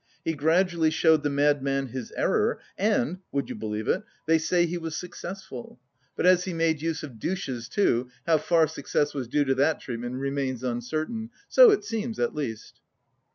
He 0.25 0.33
gradually 0.33 0.89
showed 0.89 1.21
the 1.21 1.29
madman 1.29 1.89
his 1.89 2.11
error 2.13 2.59
and, 2.75 3.19
would 3.31 3.49
you 3.49 3.55
believe 3.55 3.87
it, 3.87 4.01
they 4.25 4.39
say 4.39 4.65
he 4.65 4.79
was 4.79 4.95
successful? 4.97 5.79
But 6.15 6.25
as 6.25 6.45
he 6.45 6.55
made 6.55 6.81
use 6.81 7.03
of 7.03 7.19
douches 7.19 7.69
too, 7.69 8.09
how 8.25 8.39
far 8.39 8.65
success 8.65 9.13
was 9.13 9.27
due 9.27 9.45
to 9.45 9.53
that 9.53 9.79
treatment 9.79 10.15
remains 10.15 10.63
uncertain.... 10.63 11.29
So 11.49 11.69
it 11.69 11.85
seems 11.85 12.17
at 12.19 12.33
least." 12.33 12.79